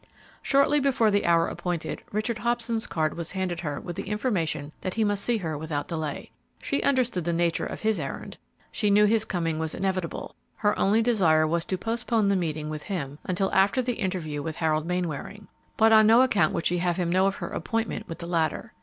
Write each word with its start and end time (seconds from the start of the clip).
Shortly 0.41 0.79
before 0.79 1.11
the 1.11 1.27
hour 1.27 1.47
appointed, 1.47 2.01
Richard 2.11 2.39
Hobson's 2.39 2.87
card 2.87 3.13
was 3.15 3.33
handed 3.33 3.59
her 3.59 3.79
with 3.79 3.95
the 3.95 4.09
information 4.09 4.71
that 4.81 4.95
he 4.95 5.03
must 5.03 5.23
see 5.23 5.37
her 5.37 5.55
without 5.55 5.87
delay. 5.87 6.31
She 6.59 6.81
understood 6.81 7.23
the 7.23 7.31
nature 7.31 7.67
of 7.67 7.81
his 7.81 7.99
errand; 7.99 8.37
she 8.71 8.89
knew 8.89 9.05
his 9.05 9.25
coming 9.25 9.59
was 9.59 9.75
inevitable; 9.75 10.33
her 10.55 10.75
only 10.79 11.03
desire 11.03 11.45
was 11.45 11.65
to 11.65 11.77
postpone 11.77 12.29
the 12.29 12.35
meeting 12.35 12.67
with 12.67 12.81
him 12.81 13.19
until 13.25 13.53
after 13.53 13.79
the 13.83 13.93
interview 14.01 14.41
with 14.41 14.55
Harold 14.55 14.87
Mainwaring, 14.87 15.47
but 15.77 15.91
on 15.91 16.07
no 16.07 16.23
account 16.23 16.51
would 16.55 16.65
she 16.65 16.79
have 16.79 16.97
him 16.97 17.11
know 17.11 17.27
of 17.27 17.35
her 17.35 17.49
appointment 17.49 18.09
with 18.09 18.17
the 18.17 18.25
latter. 18.27 18.73